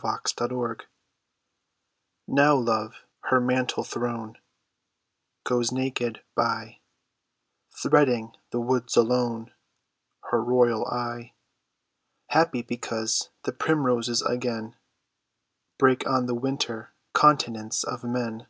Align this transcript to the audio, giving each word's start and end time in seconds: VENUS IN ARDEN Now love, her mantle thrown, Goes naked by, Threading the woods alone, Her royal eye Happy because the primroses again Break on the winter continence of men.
VENUS 0.00 0.32
IN 0.40 0.52
ARDEN 0.56 0.86
Now 2.28 2.54
love, 2.54 3.04
her 3.32 3.40
mantle 3.40 3.82
thrown, 3.82 4.38
Goes 5.42 5.72
naked 5.72 6.22
by, 6.36 6.78
Threading 7.72 8.36
the 8.52 8.60
woods 8.60 8.96
alone, 8.96 9.52
Her 10.30 10.40
royal 10.40 10.86
eye 10.86 11.32
Happy 12.28 12.62
because 12.62 13.30
the 13.42 13.50
primroses 13.50 14.22
again 14.22 14.76
Break 15.78 16.06
on 16.06 16.26
the 16.26 16.34
winter 16.36 16.92
continence 17.12 17.82
of 17.82 18.04
men. 18.04 18.46